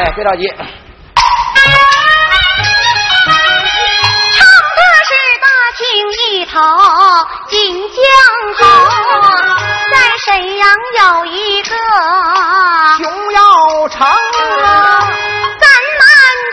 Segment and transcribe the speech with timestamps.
[0.00, 0.48] 哎，别着急。
[0.48, 0.64] 唱
[4.76, 5.84] 的是大庆
[6.16, 6.52] 一头
[7.50, 7.52] 锦
[7.92, 8.00] 江
[8.56, 8.64] 号，
[9.92, 9.94] 在
[10.24, 10.64] 沈阳
[11.00, 11.76] 有一个
[12.96, 13.02] 熊
[13.32, 13.38] 腰
[13.90, 15.04] 城啊，
[15.60, 15.68] 咱
[15.98, 16.02] 们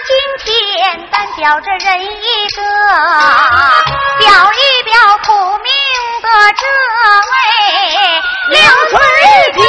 [0.06, 0.12] 今
[0.44, 2.60] 天单表这人一个，
[4.20, 4.92] 表一表
[5.26, 5.72] 苦命
[6.22, 6.28] 的
[6.58, 6.62] 这
[7.32, 7.34] 位
[8.50, 8.60] 刘
[8.90, 9.00] 翠
[9.54, 9.64] 萍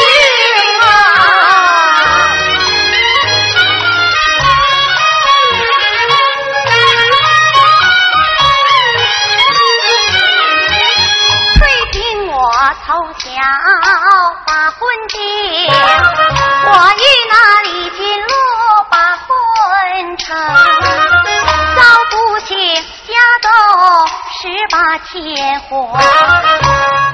[24.68, 25.98] 十八千火，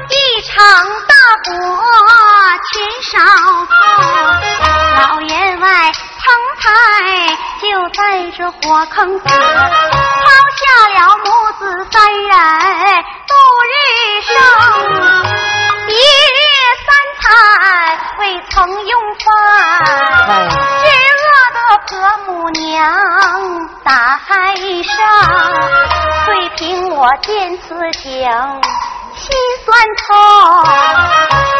[0.08, 0.56] 一场
[1.06, 1.14] 大
[1.44, 1.52] 火
[2.72, 3.14] 全烧
[3.66, 3.72] 透，
[4.98, 6.24] 老员外彭
[6.58, 6.66] 太
[7.60, 7.96] 就在
[8.36, 9.36] 这火坑中，抛
[10.58, 10.64] 下
[10.94, 11.26] 了母
[11.60, 12.32] 子三人
[13.28, 13.32] 度
[13.70, 13.72] 日
[14.22, 14.34] 生。
[15.86, 16.40] 一日
[16.84, 17.24] 三餐
[18.18, 18.92] 未曾用
[19.24, 19.28] 饭，
[21.84, 22.72] 哎只饿得婆母娘
[23.84, 24.94] 打嗨上。
[26.24, 28.10] 翠萍我见此景，
[29.14, 30.16] 心酸痛。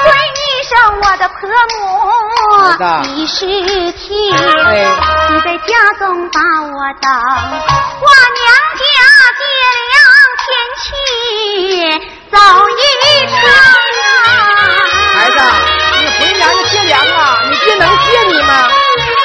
[0.05, 0.72] 问一声
[1.03, 1.39] 我的婆
[1.78, 1.83] 母，
[3.03, 3.44] 你是
[3.92, 4.34] 听？
[4.34, 4.69] 哎
[5.31, 8.44] 你在家中把我等，我娘
[8.81, 8.84] 家
[9.38, 9.42] 借
[9.91, 9.94] 粮
[10.41, 10.47] 天
[10.81, 10.84] 气
[12.31, 12.36] 走
[12.70, 12.81] 一
[13.27, 13.34] 趟
[14.00, 14.06] 啊。
[15.14, 15.36] 孩子，
[16.00, 18.53] 你回娘家借粮啊，你爹能借你吗？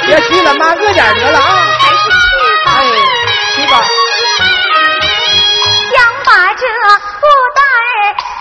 [0.05, 1.67] 别去了，妈饿点得了啊。
[1.79, 2.25] 还是去
[2.65, 2.67] 吧。
[2.75, 2.77] 哎，
[3.53, 3.73] 去吧。
[5.91, 6.63] 想把这
[7.19, 7.23] 布
[7.55, 7.59] 袋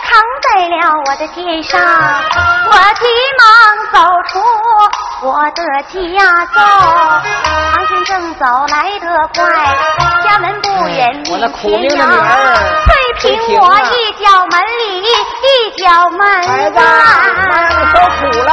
[0.05, 0.09] 扛
[0.43, 0.73] 在了
[1.05, 1.71] 我的肩上，
[2.65, 3.03] 我急
[3.37, 3.43] 忙
[3.93, 3.97] 走
[4.29, 4.31] 出
[5.27, 5.95] 我的家
[6.53, 6.57] 走。
[7.73, 9.39] 唐先正走来得快，
[10.23, 12.03] 家门不远哎我那苦命的女儿
[12.85, 12.87] 翠
[13.19, 16.19] 萍翠萍啊我一脚门里一脚门，
[16.73, 16.77] 外。
[17.49, 18.49] 妈你受苦了。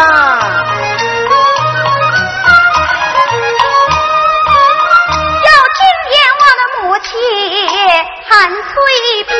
[8.76, 8.82] 翠
[9.25, 9.34] 屏，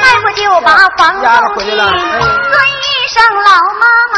[0.00, 4.16] 迈步就把房丫头中进，尊一声老妈妈，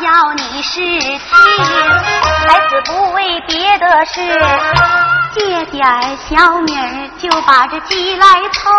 [0.00, 0.48] 要你。
[0.60, 1.18] 是亲，
[2.46, 4.20] 来此不为别的事，
[5.34, 5.86] 借点
[6.28, 6.74] 小米
[7.16, 8.70] 就把这鸡来凑。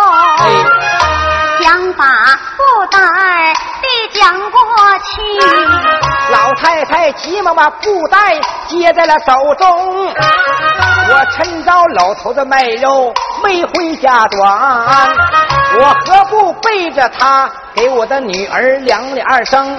[1.62, 2.06] 想把
[2.56, 4.60] 布袋儿递讲过
[5.04, 5.20] 去。
[6.32, 13.12] 老太太急忙把布袋接在了手中，我趁着老头子卖肉
[13.42, 15.12] 没回家短，
[15.78, 19.76] 我何不背着他给我的女儿量了二声？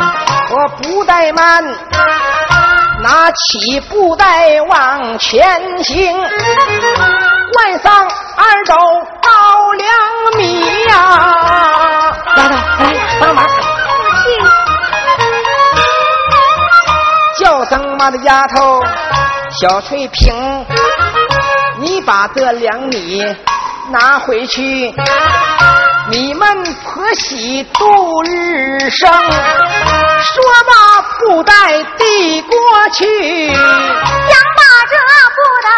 [0.52, 1.64] 我不怠慢，
[3.02, 6.14] 拿起布袋往前行，
[7.54, 8.08] 换上
[8.38, 8.76] 二斗
[9.22, 9.90] 高粱
[10.38, 10.94] 米呀、
[12.38, 12.84] 丫头，来
[13.20, 13.46] 帮个忙。
[17.38, 18.82] 叫声妈的丫头，
[19.60, 20.66] 小翠萍，
[21.80, 23.22] 你把这两米
[23.90, 24.94] 拿回去，
[26.10, 29.12] 你们婆媳度日生。
[29.12, 31.54] 说罢，布袋
[31.98, 32.56] 递过
[32.94, 34.96] 去，想把这
[35.36, 35.70] 布袋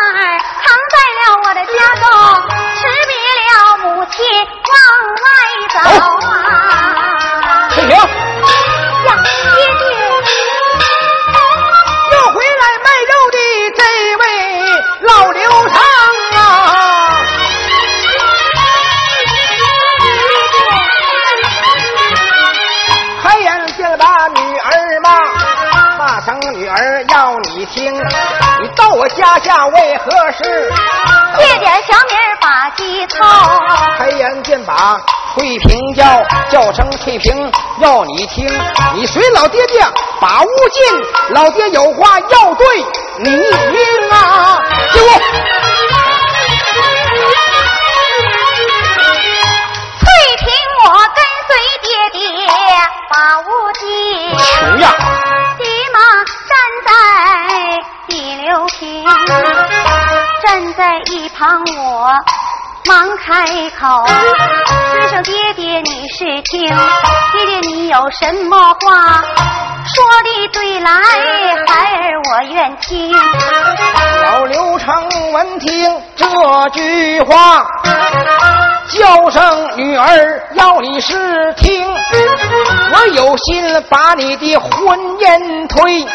[27.74, 27.92] 听，
[28.62, 30.72] 你到我家下为何事？
[31.40, 33.18] 借点小米儿把鸡凑，
[33.98, 34.96] 开眼见把
[35.34, 38.48] 翠屏叫，叫声翠屏要你听，
[38.94, 39.84] 你随老爹爹
[40.22, 40.84] 把屋进，
[41.30, 42.86] 老爹有话要对
[43.18, 44.60] 你听啊！
[44.92, 45.08] 进屋。
[50.00, 50.06] 翠
[50.38, 50.46] 屏
[50.84, 51.18] 我跟
[51.48, 52.22] 随爹爹
[53.10, 53.44] 把屋
[53.80, 53.84] 进。
[54.38, 54.86] 穷呀！
[61.44, 62.10] 旁我
[62.86, 66.74] 忙开口，说声爹爹你是听，
[67.34, 69.22] 爹爹你有什么话？
[69.86, 70.90] 说的对来，
[71.68, 73.14] 孩儿我愿听。
[74.24, 74.96] 老刘成
[75.34, 76.26] 闻听这
[76.70, 77.66] 句话，
[78.88, 81.86] 叫声女儿要你是听，
[82.94, 86.06] 我有心把你的婚姻推，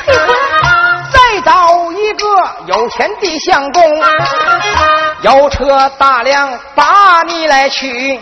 [1.13, 2.27] 再找一一个
[2.65, 3.83] 有钱的相公，
[5.21, 8.19] 有车大梁把你来娶，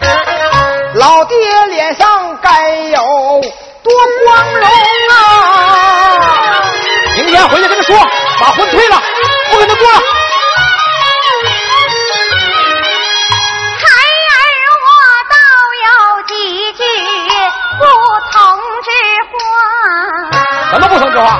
[0.95, 1.37] 老爹
[1.69, 3.01] 脸上该有
[3.85, 3.95] 多
[4.25, 4.69] 光荣
[5.11, 6.65] 啊！
[7.15, 7.97] 明天回去跟他说，
[8.41, 9.01] 把婚退了，
[9.53, 10.01] 不跟他过了。
[17.79, 17.85] 不
[18.33, 18.41] 同
[18.83, 18.91] 之
[19.31, 19.39] 话，
[20.73, 21.39] 什么不同之话？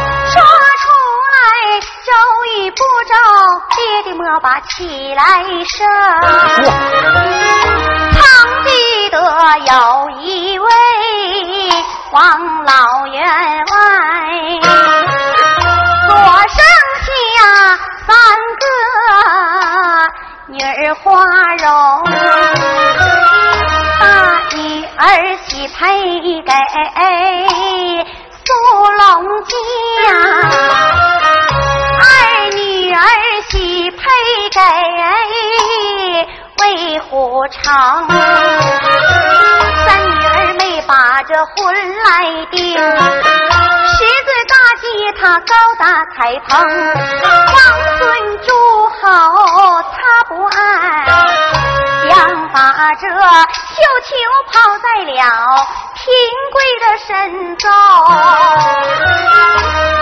[4.69, 5.23] 起来
[5.65, 5.87] 生。
[8.13, 8.21] 常
[8.65, 8.69] 记
[9.11, 9.17] 得
[9.59, 10.67] 有一位
[12.13, 13.75] 王老员外，
[16.09, 16.11] 左
[16.49, 16.59] 生
[17.05, 17.07] 下
[18.07, 18.09] 三
[18.61, 18.65] 个
[20.49, 21.05] 女儿花
[21.57, 21.67] 容，
[24.01, 24.05] 大
[24.55, 24.57] 女
[24.97, 25.01] 儿
[25.47, 25.83] 喜配
[26.43, 26.51] 给。
[28.47, 29.03] 苏龙
[29.45, 29.53] 家，
[34.57, 34.63] 配
[34.97, 35.05] 给
[36.63, 38.17] 魏虎长，三
[40.09, 41.55] 女儿没把这婚
[42.05, 42.09] 来
[42.51, 42.81] 定，十
[44.25, 44.87] 字大吉
[45.21, 46.17] 他高大彩
[46.49, 46.57] 棚，
[47.29, 47.55] 王
[47.99, 48.03] 孙
[48.47, 48.49] 诸
[48.89, 49.05] 侯
[49.93, 50.57] 他不爱。
[52.57, 53.13] 把这绣
[54.01, 54.17] 球
[54.51, 55.13] 抛在了
[55.95, 56.05] 平
[56.55, 57.71] 贵的身中，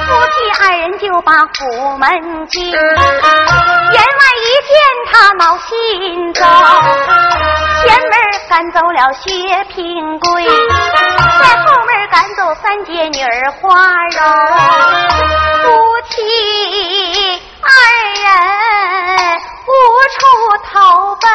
[0.07, 3.99] 夫妻二人就把府门进，员外
[4.39, 4.73] 一见
[5.11, 6.47] 他恼心中，
[7.83, 8.13] 前门
[8.49, 13.67] 赶走了薛平贵，在后门赶走三姐女儿花
[14.11, 14.23] 容，
[15.61, 15.67] 夫
[16.09, 17.67] 妻二
[18.23, 18.31] 人。
[19.67, 19.73] 无
[20.13, 20.21] 处
[20.71, 20.77] 投
[21.17, 21.27] 奔，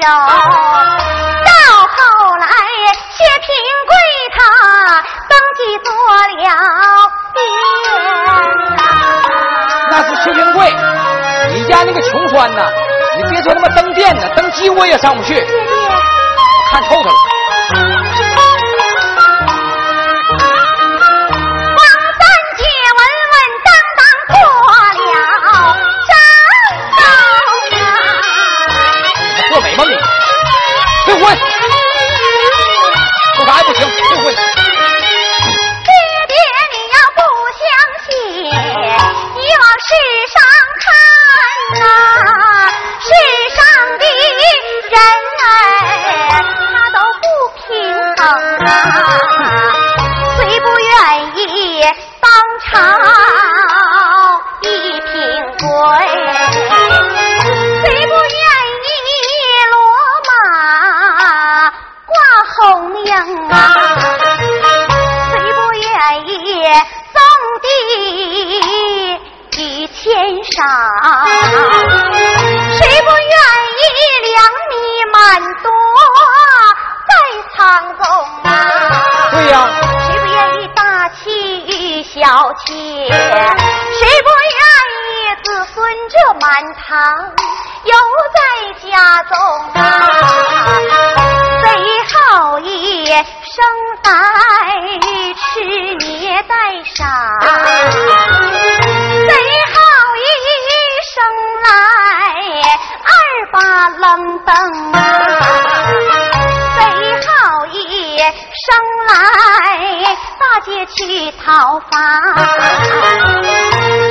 [0.00, 0.08] 有。
[1.44, 1.52] 到
[1.86, 2.46] 后来，
[3.10, 3.48] 薛平
[3.86, 3.92] 贵
[4.34, 4.38] 他
[5.28, 5.88] 登基做
[6.36, 6.48] 了
[7.34, 7.38] 殿。
[9.90, 10.58] 那是薛平贵，
[11.54, 12.62] 你家那个穷酸呐！
[13.16, 15.34] 你别说他妈登殿呢，登基我也上不去。
[15.36, 15.40] 我
[16.70, 17.14] 看透他了。
[31.10, 31.38] 离婚
[33.36, 34.49] 不答也不行离婚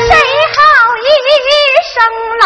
[0.07, 0.15] 谁
[0.55, 0.57] 好
[1.03, 1.07] 一
[1.91, 1.95] 生
[2.39, 2.43] 来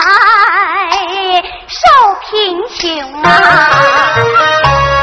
[1.67, 1.77] 受
[2.21, 2.31] 贫
[2.69, 2.81] 穷
[3.21, 3.29] 啊？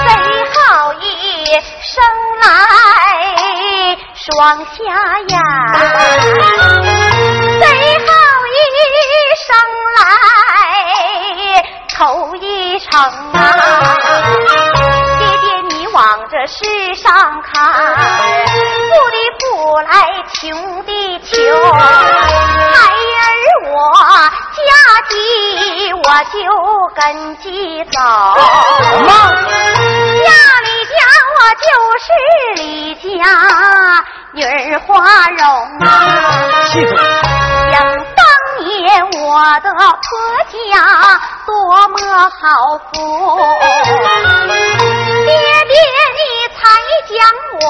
[0.06, 0.10] 谁
[0.52, 0.58] 好
[0.94, 1.04] 一
[1.80, 2.02] 生
[2.42, 2.44] 来
[4.14, 4.26] 双
[4.66, 4.74] 下
[5.28, 5.34] 呀？
[7.60, 7.64] 谁
[8.06, 8.10] 好
[8.50, 8.58] 一
[9.46, 9.48] 生
[9.96, 10.02] 来
[11.88, 11.94] 愁
[12.36, 12.44] 一
[12.80, 12.90] 程
[13.34, 13.38] 啊？
[15.18, 16.58] 爹爹你往这世
[16.96, 17.89] 上看
[26.94, 30.28] 跟鸡走，妈，家
[30.62, 30.92] 里家
[31.36, 31.66] 我就
[31.98, 32.06] 是
[32.56, 32.62] 李
[32.94, 33.00] 家
[34.32, 34.48] 女儿
[34.80, 34.88] 花
[35.30, 35.40] 容
[35.80, 35.84] 啊。
[37.70, 37.74] 想
[38.16, 38.20] 当
[38.64, 38.66] 年
[39.22, 39.24] 我
[39.60, 40.10] 的婆
[40.50, 40.50] 家
[41.46, 41.50] 多
[41.88, 41.96] 么
[42.28, 42.38] 好
[42.92, 42.94] 福，
[45.26, 45.30] 爹
[45.68, 45.74] 爹
[47.10, 47.18] 将
[47.60, 47.66] 我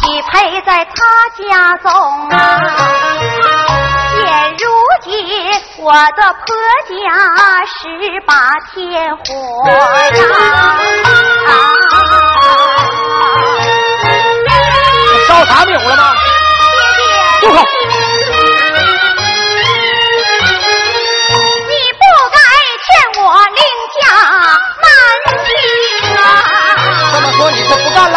[0.22, 0.94] 配在他
[1.36, 1.92] 家中，
[4.16, 4.24] 现
[4.56, 4.62] 如
[5.02, 5.12] 今
[5.84, 6.46] 我的婆
[6.88, 6.94] 家
[7.66, 7.72] 十
[8.26, 8.32] 八
[8.72, 9.20] 天火
[9.68, 10.18] 呀！
[15.28, 16.14] 烧啥没有了吗？
[17.42, 17.56] 住口！
[21.68, 22.02] 你不
[22.32, 22.36] 该
[22.80, 22.88] 欠
[23.22, 23.60] 我另
[24.00, 24.02] 嫁
[24.80, 24.86] 难
[25.44, 25.46] 平
[26.16, 26.24] 啊！
[27.12, 28.16] 这么说，你就不干了？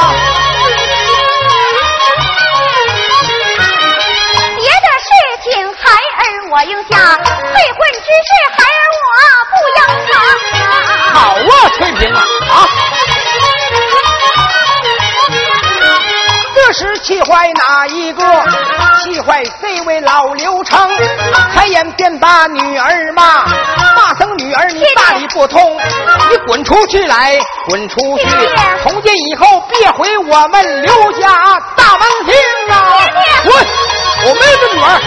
[6.57, 9.09] 我应下退婚之事孩儿我
[9.53, 10.09] 不要他
[11.13, 12.19] 好啊翠萍啊。
[12.49, 12.53] 啊
[16.55, 18.23] 这时气坏哪一个？
[19.03, 20.89] 气坏这位老刘成
[21.53, 23.45] 开眼便把女儿骂
[23.95, 25.77] 骂声女儿你大理不通。
[26.31, 27.37] 你滚出去来
[27.67, 28.27] 滚出去
[28.81, 32.33] 从今以后别回我们刘家大门厅
[32.71, 32.89] 啊。
[33.43, 33.55] 滚
[34.25, 35.01] 我没有女儿。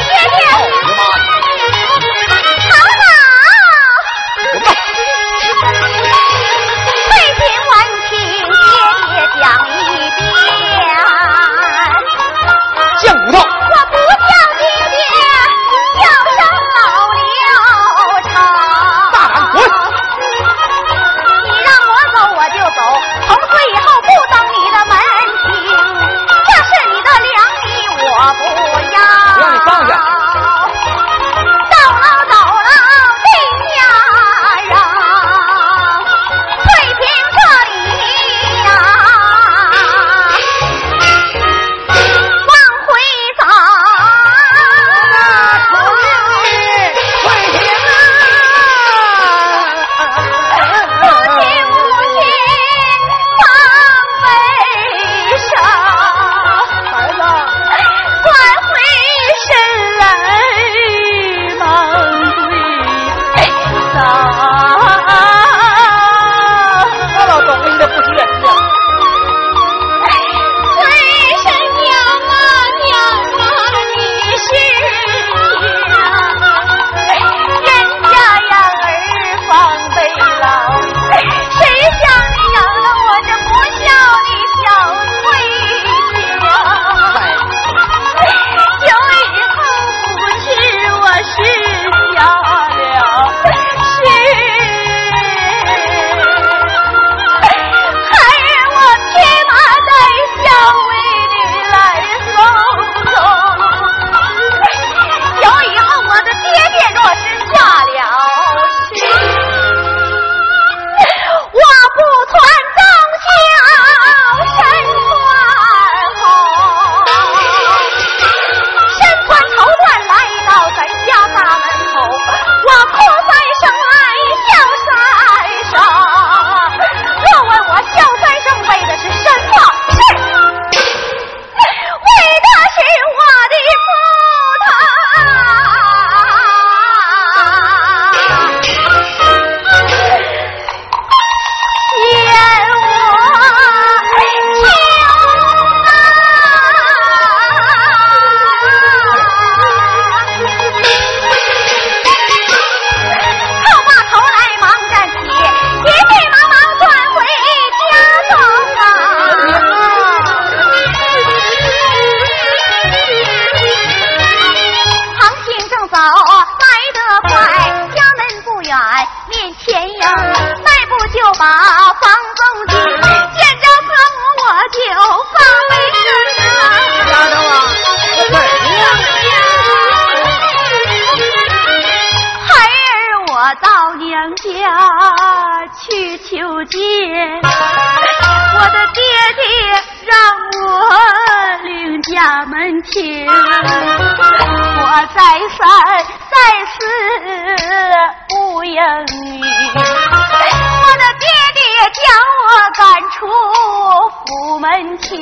[204.30, 205.18] 楚门前。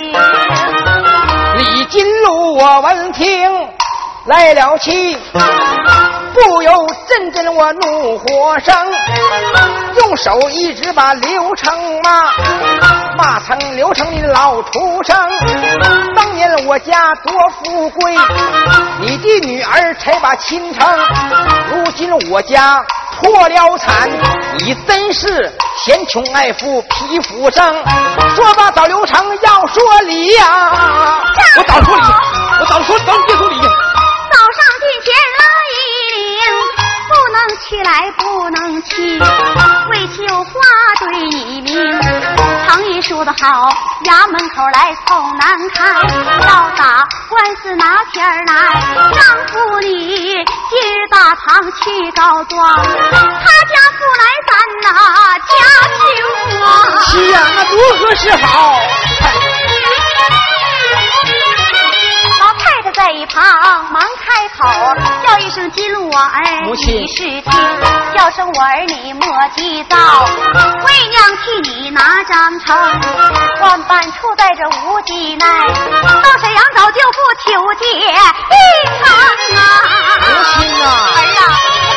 [1.57, 3.50] 李金路我闻听
[4.27, 5.17] 来了气
[6.35, 8.75] 不由阵阵我怒火生
[9.97, 12.31] 用手一直把刘成骂
[13.17, 15.17] 骂成刘成你老畜生
[16.15, 17.33] 当年我家多
[17.65, 18.15] 富贵
[19.00, 20.87] 你的女儿才把亲成
[21.71, 22.85] 如今我家
[23.23, 24.11] 破了产
[24.59, 25.50] 你真是
[25.85, 27.85] 嫌穷爱富，皮肤生。
[28.35, 31.23] 说吧，早留成，要说理呀。
[31.57, 32.03] 我早说理，
[32.61, 33.57] 我早说，早你别说理。
[33.61, 35.48] 早上进前了。
[37.38, 39.18] 能去来不能去
[39.90, 40.50] 为求花
[40.99, 42.00] 对你明
[42.66, 43.71] 常言说的好
[44.04, 46.02] 衙门口来口难开
[46.49, 48.73] 要打官司拿钱来
[49.12, 49.88] 丈夫你
[50.68, 54.52] 今日大堂去告状他家不来咱
[54.83, 54.88] 那
[55.38, 55.54] 家
[55.95, 56.66] 庭啊
[57.07, 58.80] 是啊那如何是好
[62.99, 63.40] 在一旁
[63.93, 64.69] 忙开口，
[65.25, 67.52] 叫一声金我儿，你是听；
[68.12, 69.23] 叫声我儿，你莫
[69.55, 69.97] 急躁。
[70.85, 72.76] 为娘替你拿章程，
[73.61, 75.47] 万般处在这无计奈。
[75.69, 78.02] 到沈阳早就不求借一
[78.99, 79.07] 场
[79.55, 79.62] 啊！
[80.19, 80.26] 母
[80.59, 81.40] 亲啊，儿啊，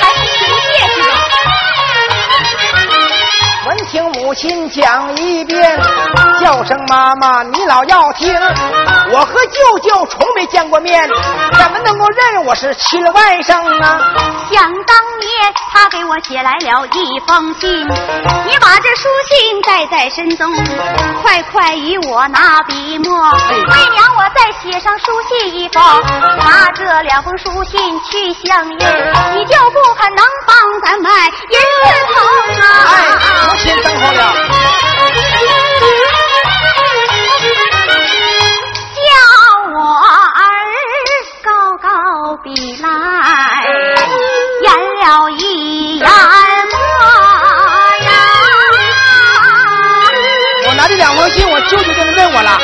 [0.01, 1.09] 还是求借去吧。
[3.67, 5.79] 闻听母亲讲一遍，
[6.39, 8.33] 叫声妈妈，你老要听。
[9.11, 11.07] 我和舅舅从没见过面，
[11.53, 13.53] 怎么能够认我是亲外甥
[13.83, 13.99] 啊？
[14.51, 20.51] 想当年，他给我写来了一封信，你把这书信带在身中，
[21.21, 25.83] 快快与我拿笔墨，为娘我再写上书信一封，
[26.39, 28.77] 拿这两封书信去相印，
[29.35, 30.25] 你就不可能
[30.79, 32.13] 咱买银子头
[32.61, 32.63] 啊？
[32.87, 32.95] 哎，
[33.49, 34.21] 我先等候了。
[38.95, 38.99] 叫
[39.73, 39.75] 我
[40.37, 40.39] 儿
[41.43, 41.87] 高高
[42.43, 42.47] 比
[42.81, 42.87] 来，
[44.61, 44.65] 演
[44.99, 46.09] 了一眼墨
[48.05, 48.09] 呀。
[50.67, 52.59] 我拿这两封信，我舅舅就能认我了。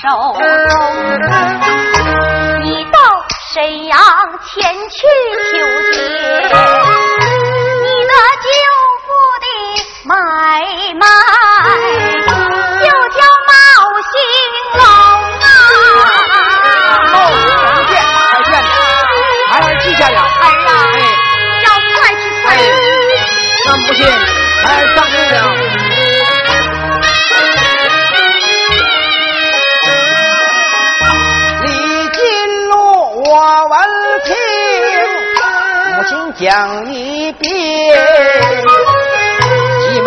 [0.00, 0.40] 手中。
[2.62, 2.98] 你到
[3.52, 3.98] 沈阳
[4.44, 5.07] 前去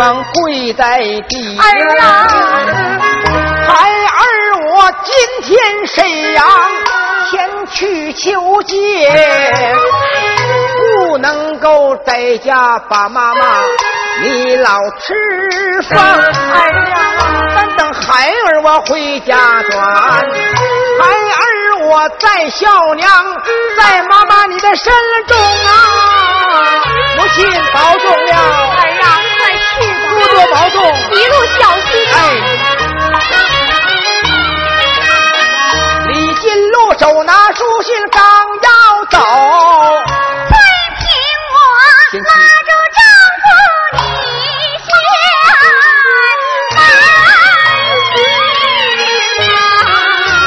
[0.02, 1.56] 忙跪在地。
[1.56, 1.62] 儿
[2.00, 2.26] 啊，
[3.68, 4.26] 孩儿，
[4.74, 6.44] 我今天沈阳
[7.30, 8.76] 前去求见。
[11.06, 13.60] 不能够在家把妈妈
[14.24, 15.14] 你老吃
[15.82, 16.98] 饭，儿呀，
[17.54, 19.36] 但等孩儿我回家
[19.70, 23.08] 转，孩儿我在孝娘
[23.78, 24.92] 在妈妈你的身
[25.28, 25.70] 中啊，
[27.18, 29.06] 母亲保重了，儿啊，快去吧，
[30.32, 31.90] 一路保，一路小心。
[36.08, 38.24] 李金路手拿书信刚
[38.62, 38.70] 要
[39.10, 39.18] 走，
[40.48, 40.56] 翠
[40.96, 41.04] 萍
[41.52, 41.54] 我
[42.24, 42.32] 拉
[42.64, 42.98] 住丈
[43.42, 43.44] 夫
[44.32, 44.32] 你
[44.88, 44.88] 相
[45.44, 45.52] 送。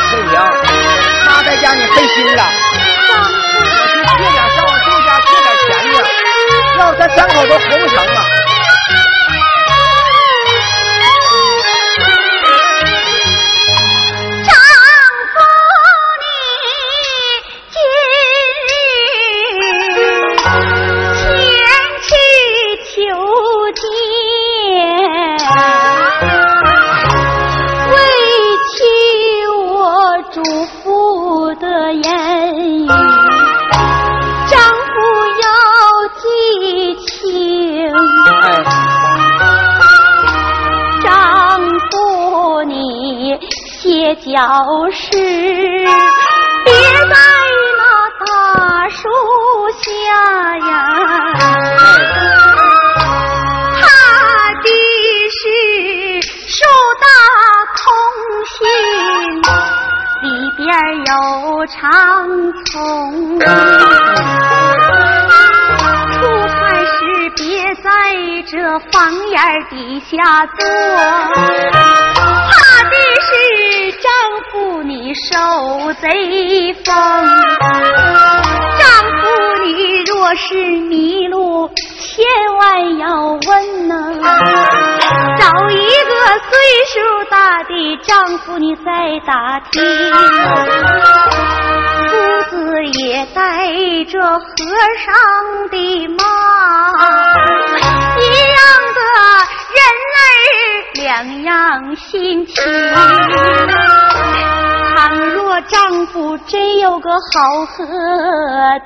[0.10, 0.36] 翠屏，
[1.28, 2.42] 他在家你费心了，
[3.54, 6.04] 去借点，上我舅家借点钱去了，
[6.80, 7.96] 要不咱三口子活不下。
[44.36, 44.44] 要
[44.92, 45.08] 是，
[46.66, 47.16] 别在
[47.78, 47.84] 那
[48.20, 48.26] 大
[48.90, 49.00] 树
[49.80, 49.88] 下
[50.58, 50.68] 呀。
[53.80, 53.84] 怕
[54.62, 54.68] 的
[55.32, 55.40] 是
[56.50, 56.54] 树
[57.00, 57.04] 大
[57.80, 57.84] 空
[58.52, 58.60] 心，
[60.24, 60.68] 里边
[61.06, 61.10] 有
[61.68, 61.74] 长
[62.66, 63.40] 虫。
[66.12, 66.16] 出
[66.50, 66.54] 汗
[66.86, 66.94] 时
[67.38, 67.42] 别
[67.76, 67.88] 在
[68.46, 68.54] 这
[68.92, 68.94] 房
[69.30, 69.34] 檐
[69.70, 70.14] 底下
[70.58, 70.60] 坐。
[75.16, 76.94] 受贼风，
[78.78, 78.86] 丈
[79.22, 79.24] 夫
[79.64, 80.54] 你若是
[80.90, 82.26] 迷路，千
[82.58, 83.08] 万要
[83.48, 83.94] 问呐。
[85.40, 86.12] 找一个
[86.50, 86.52] 岁
[86.92, 87.00] 数
[87.30, 88.84] 大的丈夫你再
[89.26, 89.82] 打听。
[92.10, 92.12] 夫
[92.50, 93.68] 子也戴
[94.12, 94.46] 着和
[95.00, 95.14] 尚
[95.70, 96.24] 的帽，
[98.20, 98.60] 一样
[98.96, 99.00] 的
[99.76, 99.80] 人
[100.16, 100.24] 儿
[100.96, 102.54] 两样心情。
[105.06, 107.18] 倘若丈夫真有个好
[107.68, 107.86] 荷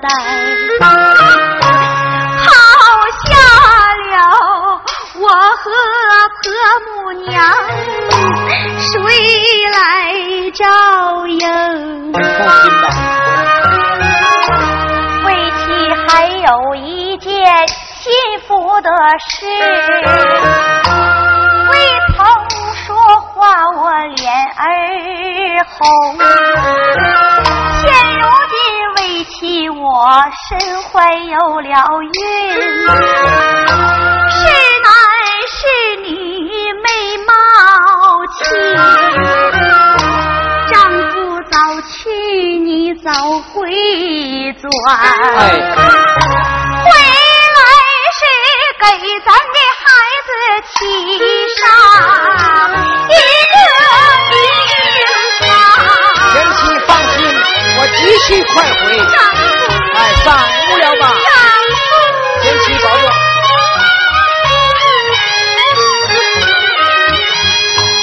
[0.02, 0.06] 担，
[2.44, 2.52] 抛
[3.24, 3.30] 下
[4.10, 4.12] 了
[5.18, 5.72] 我和
[6.42, 6.44] 婆
[6.84, 6.90] 母
[7.26, 7.42] 娘，
[8.76, 8.92] 谁
[9.72, 9.80] 来
[10.50, 10.60] 照
[11.26, 12.12] 应？
[12.12, 12.20] 放
[12.60, 12.84] 心吧。
[15.24, 15.64] 为妻
[16.06, 17.32] 还有一件
[17.98, 18.12] 幸
[18.46, 18.90] 福的
[19.26, 19.46] 事。
[23.40, 24.60] 说话我脸儿
[25.64, 25.80] 红，
[27.80, 27.82] 现
[28.18, 28.54] 如今
[28.96, 29.34] 为妻
[29.70, 29.80] 我
[30.46, 31.72] 身怀有了
[32.02, 32.12] 孕，
[34.28, 34.44] 是
[34.82, 34.92] 男
[35.48, 35.56] 是
[36.02, 36.06] 女
[36.82, 36.86] 没
[37.24, 37.32] 毛
[38.36, 38.44] 气，
[40.70, 40.76] 丈
[41.08, 41.56] 夫早
[41.88, 41.96] 去
[42.58, 43.08] 你早
[43.54, 43.56] 回
[44.60, 45.24] 转，回
[47.56, 47.64] 来
[48.12, 48.20] 是
[48.78, 48.84] 给
[49.24, 49.88] 咱的孩
[50.30, 51.22] 身
[51.56, 51.66] 上
[53.08, 53.18] 一
[53.52, 53.54] 个
[54.30, 54.32] 兵
[55.40, 55.50] 长，
[56.32, 57.18] 贤妻放心，
[57.76, 58.78] 我急需快回，
[59.94, 60.28] 哎，耽
[60.70, 61.02] 误了吧？
[62.42, 63.02] 贤妻保重。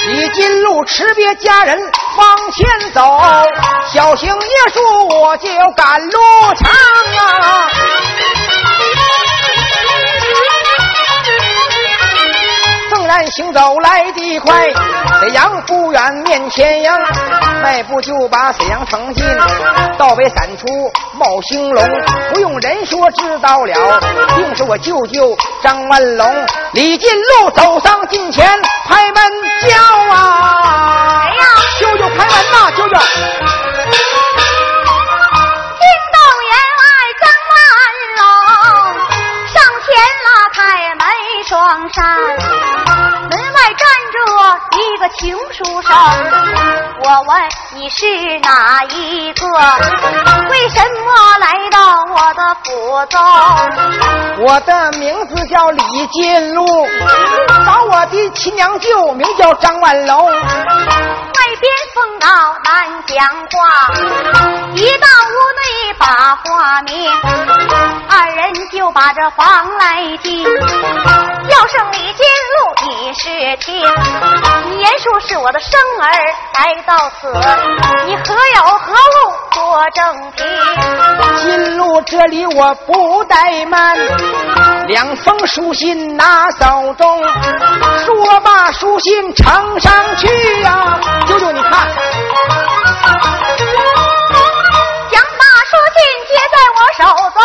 [0.08, 1.78] 李金路辞别家人，
[2.16, 3.00] 往前走，
[3.92, 6.20] 小行夜宿，我就赶路
[6.56, 7.70] 长啊。
[13.30, 14.64] 行走来得快，
[15.20, 16.90] 沈阳不远面前迎，
[17.62, 19.24] 迈步就把沈阳城进，
[19.98, 20.66] 道北三处
[21.14, 21.84] 冒兴隆，
[22.32, 24.00] 不用人说知道了，
[24.36, 26.46] 定是我舅舅张万龙。
[26.72, 28.46] 李进禄走上近前，
[28.86, 29.76] 拍门叫
[30.14, 31.24] 啊！
[31.24, 31.44] 哎呀？
[31.80, 32.96] 舅舅开门呐，舅舅。
[35.78, 36.82] 听到员外
[37.20, 37.56] 张万
[38.16, 38.20] 龙
[39.46, 39.88] 上前
[40.24, 40.58] 拉开
[40.94, 41.02] 门
[41.46, 41.56] 双
[41.92, 42.57] 扇。
[44.98, 45.96] 一个穷书生，
[47.04, 47.40] 我问
[47.76, 48.04] 你是
[48.40, 49.46] 哪一个？
[50.50, 51.78] 为什么来到
[52.10, 53.20] 我的府中？
[54.44, 56.66] 我的名字叫李金禄，
[57.64, 60.24] 找我的亲娘舅名叫张万楼。
[60.24, 60.32] 外
[61.60, 63.92] 边风闹难讲话，
[64.74, 65.62] 一到屋内
[65.96, 66.06] 把
[66.42, 67.08] 话明，
[68.08, 70.42] 二人就把这房来进。
[70.42, 73.80] 要胜李金禄，你是听。
[74.78, 76.10] 言说是我的生儿
[76.54, 77.32] 来到此，
[78.06, 79.16] 你何有何物
[79.52, 80.46] 做证凭？
[81.38, 83.96] 金路这里我不怠慢，
[84.86, 87.22] 两封书信拿手中，
[88.04, 90.98] 说罢书信呈上去呀。
[91.26, 91.88] 舅舅你看，
[96.28, 97.40] 接在我手中，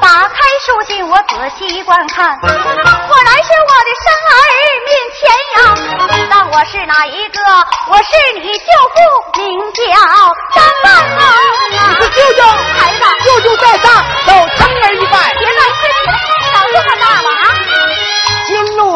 [0.00, 4.38] 打开书信我仔细观看，果然是我的生儿。
[4.88, 5.20] 面前
[5.56, 5.58] 呀，
[6.30, 7.38] 但我是哪一个？
[7.88, 8.98] 我是你舅父，
[9.40, 9.82] 名叫
[10.54, 11.34] 张万龙啊！
[11.70, 15.34] 你是舅舅，孩子，舅舅在上，都成人一拜。
[15.38, 15.46] 别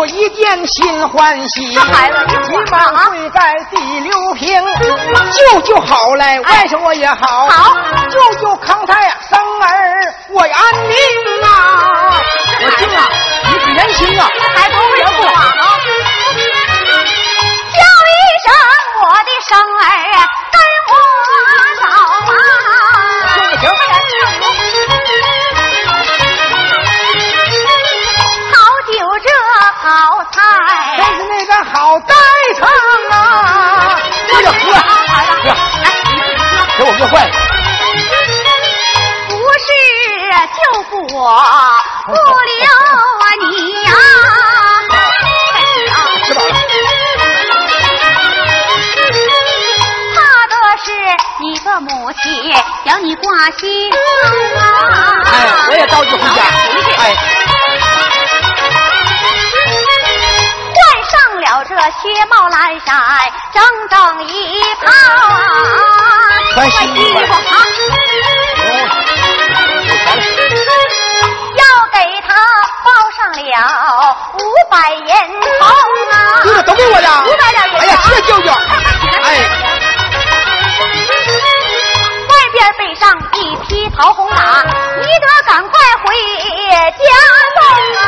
[0.07, 4.63] 一见心欢喜，这孩子急忙跪在地六平。
[5.33, 7.49] 舅舅好嘞，外甥我也好。
[7.49, 7.75] 好，
[8.09, 10.51] 舅舅康泰生儿，我安
[10.89, 10.95] 宁
[11.43, 11.49] 啊！
[12.65, 13.09] 我听啊，
[13.45, 15.53] 你是年轻啊，还不会说话吗？
[17.73, 18.53] 叫一声
[19.01, 19.83] 我的生儿，
[37.03, 37.29] 给我喝坏。
[39.29, 39.67] 不是
[40.47, 41.19] 就不我
[42.07, 42.65] 不留
[43.19, 43.91] 啊你呀。
[46.25, 46.53] 吃饱了。
[52.85, 53.91] 叫你挂心。
[55.25, 55.35] 哎，
[55.69, 56.43] 我也着急回家。
[56.99, 57.01] 哎，
[60.75, 62.95] 换上了这靴帽蓝衫，
[63.53, 66.22] 整整一套啊。
[66.55, 67.19] 穿新衣服。
[71.55, 72.35] 要给他
[72.85, 73.49] 包上了
[74.35, 75.07] 五百银
[75.61, 75.67] 头
[76.13, 76.15] 啊！
[76.45, 77.09] 这个都给我的。
[77.27, 78.53] 五百两银哎呀，谢舅舅。
[79.23, 79.27] 哎。
[82.29, 85.73] 外边背上一匹桃红马，你得赶快
[86.05, 86.15] 回
[86.99, 87.03] 家
[87.57, 87.61] 中
[87.97, 88.05] 啊！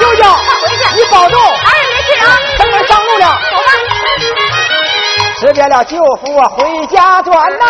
[0.00, 0.22] 舅舅，
[0.94, 1.38] 你保重。
[1.42, 2.24] 哎，年轻人，
[2.58, 3.38] 咱们上路了。
[3.50, 3.70] 走吧。
[5.38, 7.64] 辞别了舅父，回家转呐。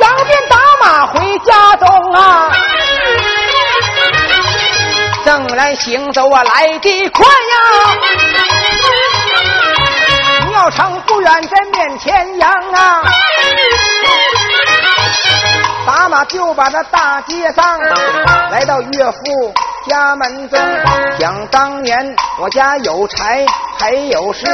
[0.00, 2.52] 扬鞭打马回家中啊。
[5.24, 7.56] 正然行走啊，来得快呀！
[10.50, 13.02] 庙场不远在面前扬啊。
[15.86, 17.78] 打马就把那大街上
[18.50, 19.52] 来到岳父
[19.88, 20.58] 家门中，
[21.18, 23.44] 想当年我家有财
[23.82, 24.44] 还有是，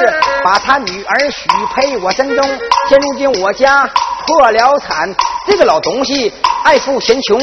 [0.43, 2.59] 把他女儿许配我身中。
[2.89, 3.87] 现如今我家
[4.27, 5.15] 破了产，
[5.47, 6.33] 这个老东西
[6.65, 7.39] 爱富嫌穷，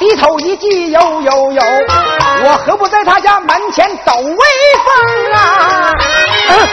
[0.00, 1.62] 低头一记有有有，
[2.42, 5.92] 我何不在他家门前抖威风啊？
[6.48, 6.68] 嗯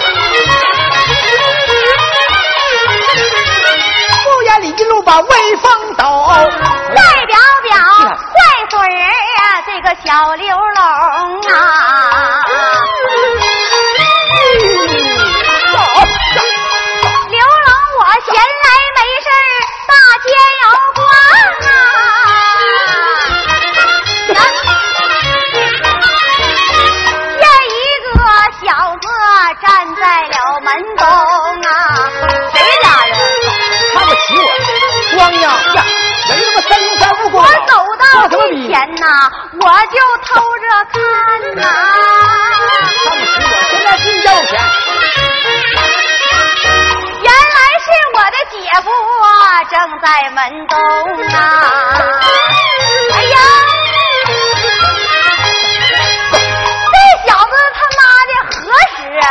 [4.24, 6.04] 不言里一路把威风抖。
[6.26, 6.36] 坏
[7.28, 7.78] 表表
[8.10, 9.12] 坏嘴儿
[9.44, 12.45] 啊，这个小刘龙啊。
[39.58, 40.96] 我就偷着看
[41.56, 41.62] 呐。
[43.04, 44.52] 看不起我，现在进要钱。
[47.22, 48.88] 原来是我的姐夫，
[49.70, 50.38] 正在门
[50.68, 50.74] 东
[51.34, 51.36] 啊。
[53.14, 53.38] 哎呀，
[56.92, 56.96] 这
[57.28, 58.54] 小子他妈的何
[58.96, 59.26] 时啊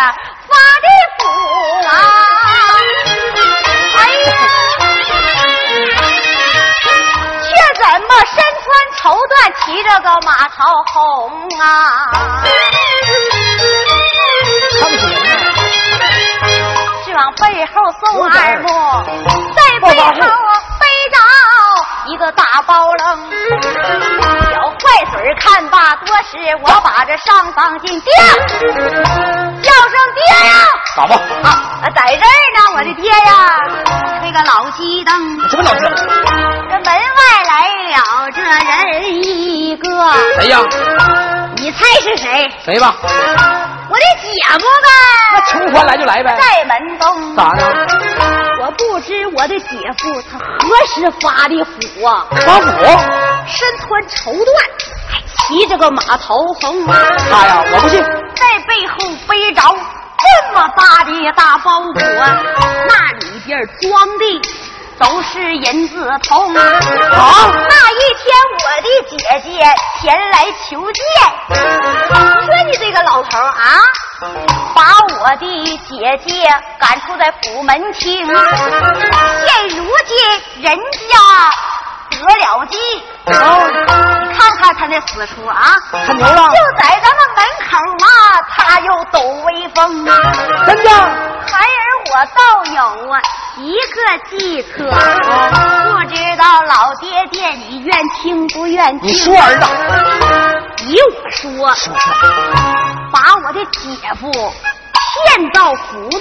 [9.95, 11.65] 缎，骑着个马桃红啊？
[17.05, 18.67] 是往背后送二目，
[19.55, 20.03] 在背后
[20.81, 21.17] 背着
[22.07, 23.31] 一个大包楞。
[24.51, 28.13] 小坏嘴儿看罢多时，我把这上房进爹，
[29.63, 30.53] 叫声爹呀！
[30.97, 31.15] 咋吧？
[31.45, 31.47] 啊，
[31.95, 33.31] 在这儿呢，我的爹呀！
[34.25, 35.81] 这个老鸡灯，什么老师？
[35.85, 36.34] 这门外来了
[38.35, 40.61] 这人一个，谁呀？
[41.57, 42.51] 你猜是谁？
[42.65, 42.97] 谁吧？
[43.89, 44.89] 我的姐夫呗
[45.33, 46.37] 那呗，穷欢来就来呗。
[46.37, 47.37] 在门东。
[47.37, 47.65] 咋的？
[48.61, 52.27] 我不知我的姐夫他何时发的福啊？
[52.45, 52.85] 发火？
[53.47, 54.45] 身穿绸缎，
[55.09, 58.03] 还骑着个马头红，他呀，我不信。
[58.03, 64.41] 在背后背着这么大的大包裹，那里边装的
[64.99, 66.55] 都是银子铜。
[66.55, 66.63] 啊
[67.69, 69.49] 那一天我的姐姐
[70.01, 71.03] 前来求见，
[71.51, 73.81] 你说你这个老头啊，
[74.75, 74.81] 把
[75.19, 75.93] 我的姐
[76.27, 81.15] 姐赶出在府门厅，现如今人家
[82.15, 82.79] 得了计。
[83.27, 83.33] 哦，
[84.23, 86.49] 你看看他那死处啊，他牛了？
[86.51, 88.07] 就在咱们门口啊，
[88.51, 90.05] 他又抖威风。
[90.67, 90.91] 真的？
[91.47, 92.41] 孩儿我倒
[92.73, 93.21] 有啊
[93.59, 99.09] 一个计策，不知道老爹爹你愿听不愿听？
[99.09, 99.65] 你说儿子，
[100.87, 101.95] 依我说，说说，
[103.13, 104.31] 把我的姐夫
[105.15, 106.21] 骗到府队，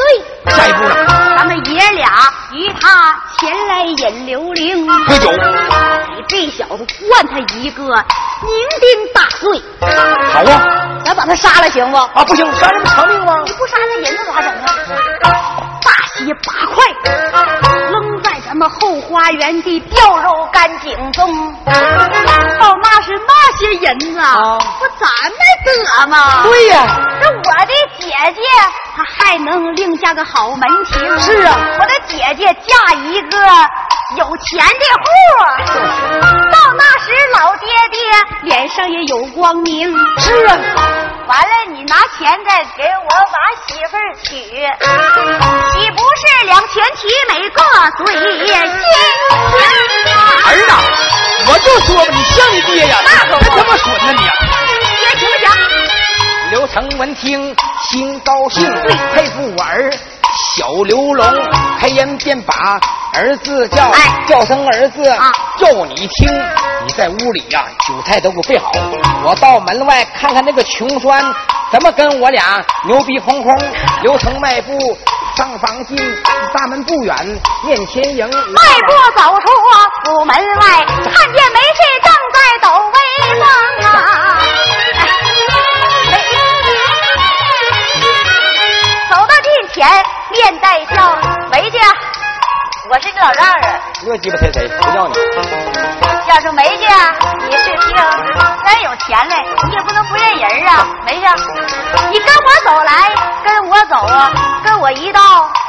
[0.55, 1.35] 下一步呢？
[1.37, 5.31] 咱们爷俩与他前来引刘伶，喝酒。
[5.31, 9.61] 你这小子灌他一个酩酊大醉。
[10.31, 10.89] 好啊。
[11.03, 11.97] 咱把他杀了行不？
[11.97, 13.43] 啊，不行，杀人不偿命吗？
[13.45, 14.65] 你不杀那银子咋整啊？
[15.83, 16.85] 大卸八块，
[18.53, 21.25] 咱们后花园的吊肉干井中。
[21.65, 21.73] 到
[22.83, 26.43] 那是那些银子啊不咱们得吗？
[26.43, 26.85] 对呀、
[27.19, 28.41] 这我的姐姐，
[28.95, 31.19] 她还能另嫁个好门庭。
[31.19, 33.39] 是啊我的姐姐嫁一个
[34.15, 35.05] 有钱的户，
[36.51, 37.97] 到那时老爹爹
[38.43, 39.91] 脸上也有光明。
[40.19, 40.57] 是啊，
[41.27, 44.35] 完了，你拿钱再给我把媳妇儿娶，
[45.71, 47.63] 岂不是两全其美，各
[47.97, 48.05] 随
[48.45, 48.53] 心
[50.45, 50.71] 儿子，
[51.47, 54.19] 我就说吧，你像你爹呀，那可不这么损呢你。
[54.99, 55.51] 爹请讲。
[56.51, 57.55] 刘成闻听
[57.89, 58.71] 心高兴，
[59.15, 59.91] 佩服我儿
[60.55, 61.25] 小刘龙，
[61.79, 62.79] 开言便把
[63.15, 66.31] 儿子叫，哎叫声儿子啊要你听。
[66.85, 68.71] 你在屋里呀、酒菜都给我备好，
[69.25, 71.23] 我到门外看看那个穷酸
[71.71, 73.57] 怎么跟我俩牛逼哄哄。
[74.03, 74.95] 刘成迈步
[75.35, 75.97] 上房进，
[76.53, 77.15] 大门不远，
[77.63, 78.27] 面前迎。
[78.27, 79.47] 迈步走出
[80.05, 82.99] 府门外，看见梅氏正在抖威
[83.39, 83.47] 风
[83.89, 84.37] 啊！
[89.09, 89.87] 走到近前，
[90.33, 91.15] 面带笑，
[91.51, 91.79] 没家，
[92.89, 95.13] 我是你老丈人，这鸡巴谁谁不叫你？
[96.27, 97.13] 要是没家，
[97.47, 97.95] 你是听，
[98.65, 101.27] 咱有钱嘞，你也不能不认人啊，没事，
[102.11, 103.11] 你跟我走来，
[103.43, 104.31] 跟我走啊，
[104.65, 105.21] 跟我一道，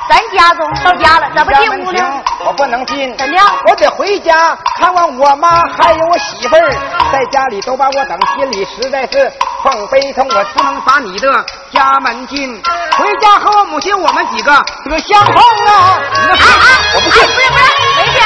[0.08, 2.22] 咱家中到家了，怎么进屋呢？
[2.46, 3.14] 我不能进。
[3.18, 3.38] 怎的？
[3.68, 6.72] 我得回家看望我妈，还有我媳妇儿，
[7.12, 9.30] 在家里都把我等，心里实在是
[9.64, 10.28] 放悲痛。
[10.28, 12.62] 我不能把你的家门进，
[12.98, 14.52] 回家和我母亲我们几个
[14.84, 15.98] 得相逢啊！
[16.12, 17.18] 你那哎哎，我不哎，不信。
[17.24, 17.56] 是不是，
[17.96, 18.18] 梅姐，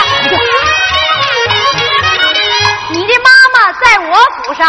[2.90, 4.66] 你的妈妈在我府上，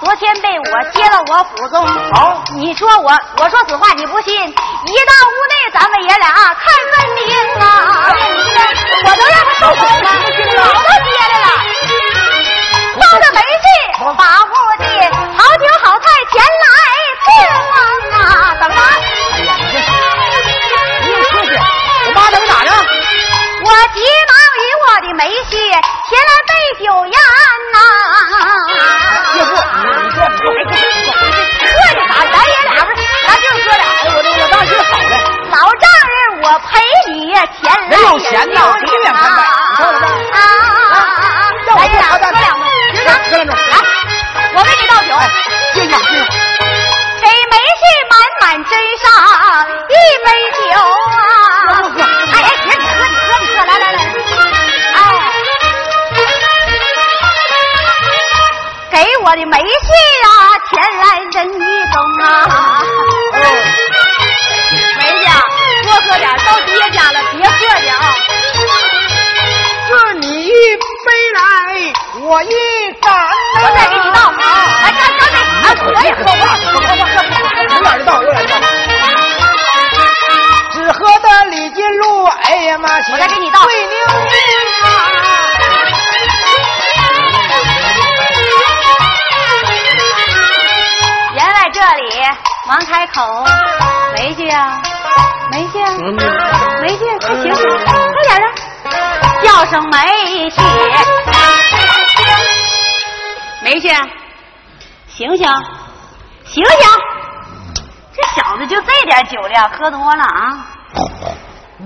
[0.00, 1.86] 昨天被我接到我府中。
[2.12, 7.20] 好，你说我，我说此话你不信，一到屋内咱们爷俩看分明
[7.60, 7.64] 啊！
[9.04, 10.10] 我都让他受苦了，
[10.58, 11.46] 我都接来了。
[12.98, 13.64] 到了没事，
[14.16, 14.84] 把户的
[15.36, 15.89] 好酒好菜
[16.32, 16.66] 前来
[17.24, 17.70] 伺候
[18.12, 18.22] 啊！
[18.60, 18.78] 怎么着？
[19.32, 19.74] 哎呀，你这
[21.02, 21.50] 你也客气，
[22.06, 22.70] 我妈能咋样？
[23.62, 26.50] 我急忙与我的梅婿前来备
[26.84, 27.14] 酒宴
[27.72, 27.76] 呐、
[29.34, 29.52] 你坐，
[29.84, 30.18] 你坐，你坐。
[31.60, 32.12] 客气啥？
[32.30, 33.84] 咱爷俩不是，咱就哥俩。
[34.02, 35.14] 我我当时好了，
[35.50, 36.68] 老丈人，我陪
[37.12, 37.12] 你
[37.60, 39.36] 前来没有钱呐有这两千块
[39.70, 40.38] 你看我这啊
[40.90, 41.52] 啊啊！
[41.66, 42.62] 让我咱爷俩喝两杯喝两杯，
[42.94, 43.74] 行喝两杯来，
[44.54, 45.10] 我给你倒酒，
[45.90, 48.70] 给梅氏满满斟
[49.02, 49.04] 上
[49.88, 49.90] 一
[50.24, 50.62] 杯酒
[51.10, 51.18] 啊！
[52.32, 53.98] 哎哎，你喝，你喝，你喝，来来来，
[54.94, 54.98] 哎。
[58.90, 59.62] 给我的梅婿
[60.26, 60.28] 啊，
[60.68, 61.56] 前来人一
[61.92, 62.26] 中啊！
[64.98, 65.26] 梅家，
[65.82, 67.98] 多喝点，到爹家了别喝点啊！
[69.90, 71.40] 是你一杯来，
[72.20, 72.52] 我一
[73.00, 73.18] 盏呐。
[73.62, 75.36] 我再给你倒，哎，干干杯！
[75.64, 78.54] 哎，我也喝喝吧，喝吧，喝吧，有点的倒，有点的倒。
[80.72, 83.96] 只喝的李金路，哎呀妈，我再给你倒最宁宁
[84.82, 84.86] 啊！
[91.34, 92.22] 员外这里
[92.66, 93.44] 忙开口，
[94.16, 94.80] 没去啊，
[95.50, 95.86] 没去啊，
[96.80, 97.99] 没去，快醒醒，快点的，
[99.60, 99.98] 叫声梅
[100.48, 100.58] 婿，
[103.62, 103.94] 梅婿，
[105.06, 105.46] 醒醒，
[106.44, 106.88] 醒醒，
[108.10, 110.66] 这小子就这点酒量，喝多了啊，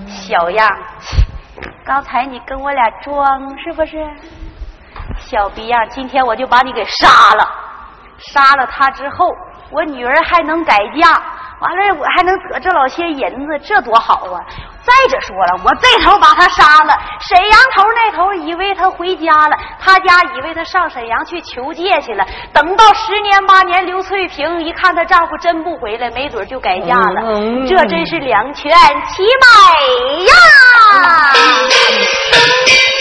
[0.06, 0.70] 小样，
[1.84, 3.26] 刚才你跟我俩装
[3.58, 3.96] 是不是？
[5.18, 7.50] 小逼样，今天我就把你给杀了。
[8.18, 9.26] 杀了他之后，
[9.72, 11.10] 我女儿还能改嫁，
[11.58, 14.38] 完了我还能得这老些银子，这多好啊！
[14.84, 22.24] 再者说了，我这头把他杀了，沈阳头那头以为他回家了，他家以为他上沈阳去求借去了。
[22.52, 27.22] 等到十年八年，刘翠萍一看她丈夫真不回来，没准就改嫁了。
[27.24, 28.70] 嗯这真是两全
[29.08, 30.32] 其美呀！
[30.94, 30.98] 我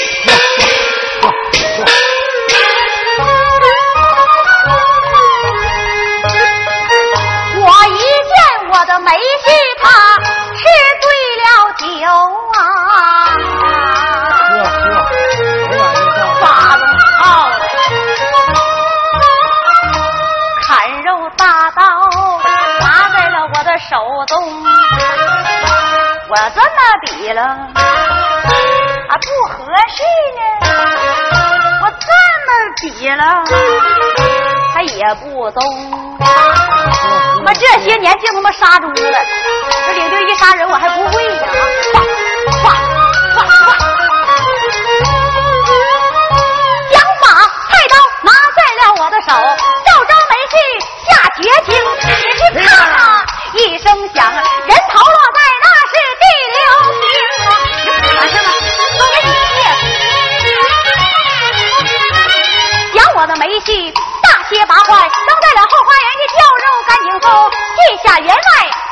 [23.89, 23.97] 手
[24.27, 24.63] 中，
[26.29, 27.47] 我这么比了啊
[29.09, 30.03] 不合适
[30.37, 30.41] 呢，
[31.81, 32.07] 我这
[32.45, 32.47] 么
[32.81, 33.23] 比了
[34.73, 35.59] 他也不中。
[36.19, 38.95] 他妈这些年净他妈杀猪了，
[39.87, 41.43] 这领队一杀人我还不会呢
[41.92, 41.92] 啊！
[43.33, 43.81] 咵咵咵咵，
[46.91, 47.25] 将把
[47.67, 50.55] 菜刀拿在了我的手，赵章梅婿
[51.09, 51.11] 下
[51.41, 52.05] 绝情，只
[52.37, 56.23] 是啪一声响，人头落在那是地
[56.53, 56.61] 流
[57.01, 57.03] 平
[57.47, 57.51] 啊！
[58.17, 58.49] 完事了，
[58.99, 59.29] 都给你
[62.93, 65.09] 将我的梅戏大卸八块，扔
[65.41, 67.25] 在了后花园的吊肉干净风，
[67.75, 68.41] 系下员外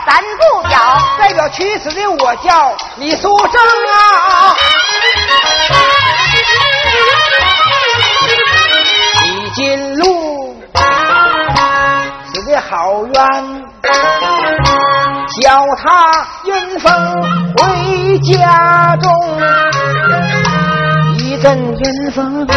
[0.08, 0.74] 咱不表。
[1.20, 3.56] 代表屈死的我叫李书生
[3.88, 4.56] 啊。
[9.24, 10.56] 李金路
[12.34, 13.14] 死的好冤，
[15.42, 15.86] 叫他
[16.46, 16.92] 云峰
[17.58, 19.10] 回家中，
[21.18, 22.54] 一阵云风来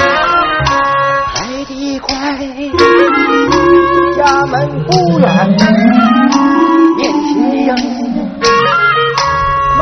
[1.68, 2.12] 得快，
[4.16, 4.52] 家门
[4.86, 5.26] 不远，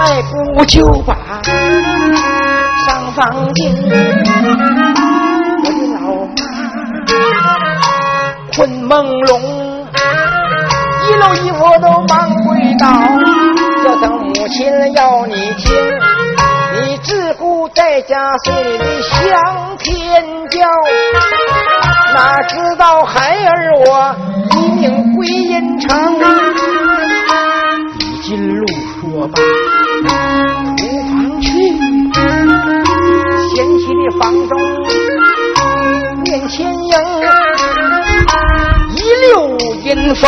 [0.03, 1.15] 迈步就把
[2.85, 3.73] 上房进，
[5.63, 6.43] 我的老妈
[8.53, 8.91] 困朦
[9.27, 9.31] 胧，
[11.07, 12.85] 一楼衣服都忙跪倒，
[13.85, 15.73] 这声母亲要你听，
[16.83, 20.67] 你自顾在家睡的向天叫，
[22.13, 24.17] 哪知道孩儿我
[24.57, 25.89] 一命归阴城。
[27.99, 28.67] 李金路
[29.01, 29.35] 说罢，
[30.03, 31.49] 厨房去，
[33.55, 34.51] 掀起的房中
[36.25, 36.93] 面前迎，
[38.97, 39.33] 一溜
[39.85, 40.25] 阴风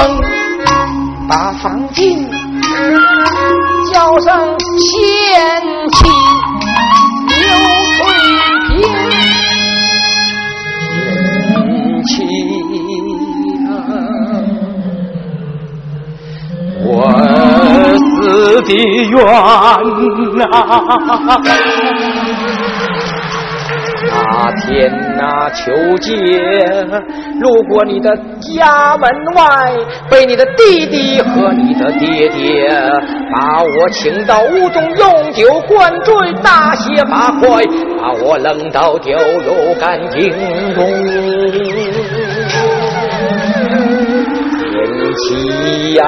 [1.28, 2.30] 把房进，
[3.92, 4.88] 叫声仙
[5.92, 6.06] 气
[7.26, 7.36] 牛
[7.96, 7.98] 翠
[8.68, 8.70] 屏，
[12.06, 12.63] 仙气。
[18.64, 18.74] 的
[19.10, 19.16] 冤
[20.36, 20.42] 呐、
[24.06, 26.14] 那天那秋节，
[27.40, 29.42] 路过你的家门外，
[30.10, 32.68] 被你的弟弟和你的爹爹
[33.32, 37.64] 把我请到屋中用酒灌醉，大卸八块，
[38.00, 40.30] 把我扔到吊肉干井
[40.74, 40.84] 中。
[44.60, 44.72] 天
[45.16, 46.02] 妻呀，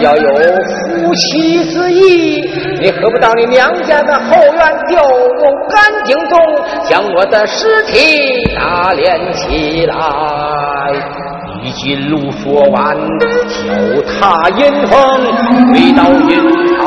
[0.00, 2.40] 要有夫妻之意，
[2.80, 6.38] 你何不到你娘家的后院丢入干井中，
[6.88, 9.94] 将我的尸体打连起来？
[11.62, 12.96] 李金路说完，
[13.48, 13.56] 脚
[14.20, 14.96] 踏阴风，
[15.72, 16.30] 回到阴
[16.76, 16.80] 曹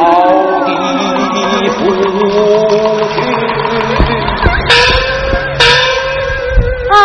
[0.65, 0.69] 地
[1.69, 3.19] 府去。
[6.89, 6.95] 啊，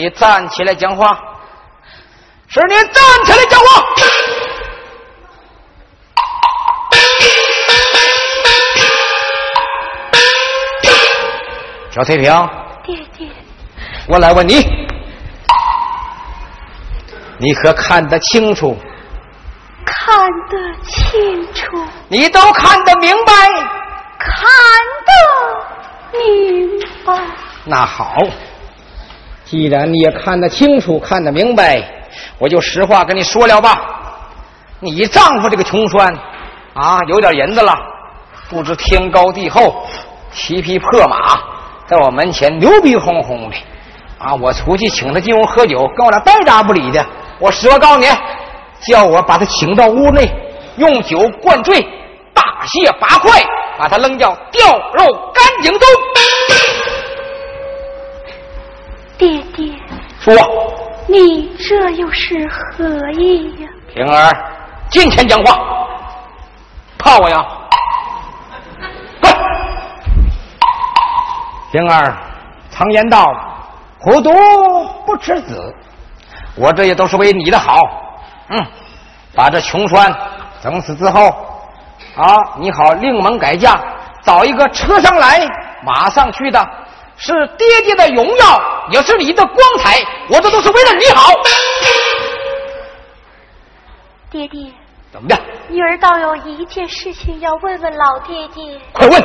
[0.00, 1.14] 你站起来讲话，
[2.48, 3.84] 是你站起来讲话。
[11.90, 12.48] 小翠萍，
[12.82, 13.28] 爹爹，
[14.08, 14.66] 我来问你，
[17.36, 18.74] 你可看得清楚？
[19.84, 20.16] 看
[20.48, 21.76] 得清楚。
[22.08, 23.34] 你都看得明白？
[24.18, 24.40] 看
[25.04, 27.22] 得明白。
[27.66, 28.16] 那好。
[29.50, 31.82] 既然你也看得清楚、看得明白，
[32.38, 33.82] 我就实话跟你说了吧。
[34.78, 36.08] 你丈夫这个穷酸，
[36.72, 37.76] 啊，有点银子了，
[38.48, 39.84] 不知天高地厚，
[40.32, 41.36] 骑匹破马，
[41.88, 43.56] 在我门前牛逼哄哄的，
[44.18, 47.04] 啊，我出去请他进屋喝酒，跟我俩呆打不理的。
[47.40, 48.06] 我实话告诉你，
[48.86, 50.30] 叫我把他请到屋内，
[50.76, 51.80] 用酒灌醉，
[52.32, 53.42] 大卸八块，
[53.76, 55.88] 把他扔掉吊肉干净中。
[59.20, 59.74] 爹爹，
[60.18, 60.34] 说，
[61.06, 63.68] 你这又是何意呀？
[63.92, 64.34] 平儿，
[64.88, 65.86] 今天讲话，
[66.96, 67.46] 怕我呀？
[69.20, 69.30] 滚！
[71.70, 72.16] 平儿，
[72.70, 73.26] 常言道，
[73.98, 74.32] 虎毒
[75.04, 75.74] 不吃子，
[76.54, 77.82] 我这也都是为你的好。
[78.48, 78.66] 嗯，
[79.34, 80.10] 把这穷酸
[80.62, 81.28] 整死之后，
[82.16, 83.78] 啊，你好另门改嫁，
[84.22, 85.46] 找一个车上来
[85.84, 86.70] 马上去的。
[87.22, 90.02] 是爹爹的荣耀，也是你的光彩。
[90.30, 91.30] 我这都是为了你好。
[94.30, 94.72] 爹爹，
[95.12, 95.38] 怎么的？
[95.68, 98.80] 女儿倒有一件事情要问问老爹爹。
[98.92, 99.22] 快问！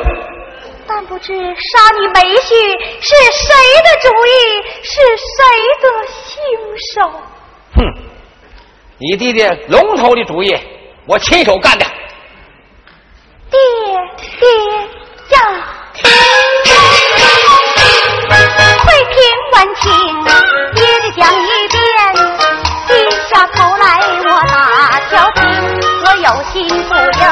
[0.86, 1.40] 但不知杀
[1.98, 2.48] 你梅婿
[3.00, 3.48] 是谁
[3.82, 4.30] 的主意，
[4.82, 5.00] 是
[5.32, 5.40] 谁
[5.80, 5.84] 的
[6.28, 6.38] 凶
[6.94, 7.00] 手？
[7.76, 7.78] 哼，
[8.98, 10.54] 你弟弟龙头的主意，
[11.06, 11.86] 我亲手干的。
[13.50, 13.58] 爹
[14.38, 14.46] 爹
[15.38, 15.38] 呀！
[19.56, 19.84] 回平万情，
[20.74, 21.80] 爹爹讲一遍，
[22.88, 22.90] 低
[23.26, 23.84] 下头来
[24.26, 25.40] 我打调皮，
[26.04, 27.24] 我有心不应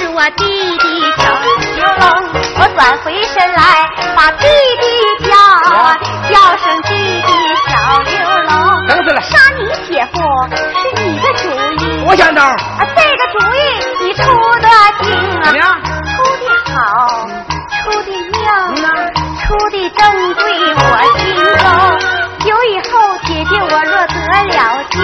[0.00, 0.44] 是我弟
[0.78, 0.84] 弟
[1.18, 1.20] 郑
[1.76, 2.02] 九龙，
[2.58, 3.62] 我转回身来
[4.16, 4.46] 把弟
[4.80, 5.36] 弟叫，
[6.32, 6.88] 叫声弟
[7.20, 7.30] 弟
[7.68, 7.70] 小
[8.00, 8.10] 刘
[8.48, 8.50] 龙。
[8.88, 11.44] 等死了杀你姐夫是你的主
[11.84, 12.02] 意。
[12.06, 12.42] 我想招。
[12.42, 12.56] 啊，
[12.96, 13.58] 这个主意
[14.06, 14.22] 你出
[14.62, 14.68] 的
[15.02, 15.68] 精啊怎么，样？
[15.84, 17.28] 出的好，
[17.82, 18.48] 出的妙，
[19.44, 20.00] 出的正
[20.34, 20.42] 对
[20.76, 20.80] 我
[21.18, 21.20] 心
[21.58, 21.62] 中。
[22.48, 22.90] 有以后
[23.26, 24.14] 姐姐我若得
[24.48, 24.58] 了
[24.90, 24.96] 劲，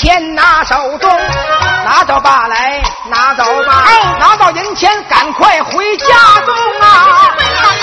[0.00, 1.10] 钱拿手中，
[1.84, 6.06] 拿走吧来，拿走吧，哎拿到银钱赶快回家
[6.46, 6.86] 中啊！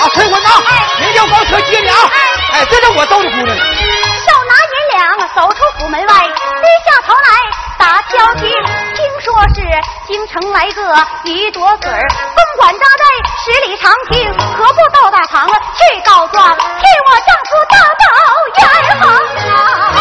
[0.00, 0.50] 啊，催婚啊！
[0.98, 1.96] 明天包车接你啊！
[2.54, 3.56] 哎，这是我兜里姑娘。
[3.56, 3.62] 手
[4.48, 7.28] 拿银两，走出府门外，低下头来
[7.78, 8.50] 打挑听。
[8.96, 9.62] 听说是
[10.08, 13.04] 京城来个一朵子儿，公馆扎在
[13.44, 16.64] 十里长亭，何不到大堂去告状，替
[17.06, 18.04] 我丈夫大道
[18.58, 18.66] 远
[18.98, 19.06] 航
[19.54, 19.94] 啊！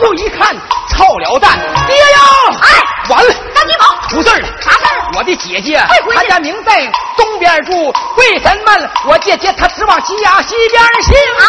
[0.00, 0.56] 头一看，
[0.88, 1.58] 操了蛋！
[1.86, 2.18] 爹呀！
[2.62, 2.68] 哎，
[3.10, 4.08] 完了，赶紧跑！
[4.08, 4.48] 出事儿了！
[4.60, 5.10] 啥事儿？
[5.14, 8.72] 我的姐姐快回，去她家明在东边住，为什么
[9.06, 11.44] 我姐姐她只往西呀西边行啊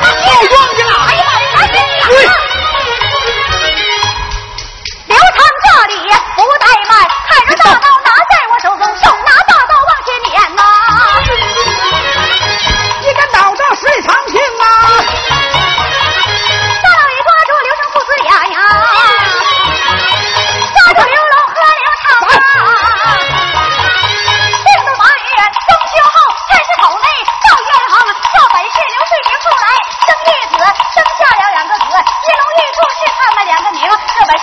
[0.00, 0.90] 告状去了！
[1.08, 1.48] 哎呀妈呀！
[1.56, 1.76] 赶紧
[2.08, 2.32] 对呀！
[5.06, 5.26] 刘长
[5.62, 5.94] 这里
[6.36, 9.13] 不怠慢，看着大刀拿在我手中，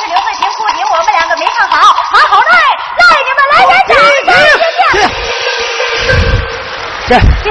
[0.02, 2.54] 是刘慧萍不仅我们两个没唱好，好好赖
[2.98, 3.94] 赖你们来点掌
[7.08, 7.12] 声，
[7.44, 7.46] 谢